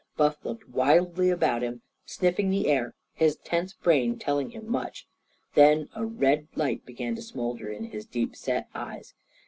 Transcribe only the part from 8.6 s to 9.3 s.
eyes.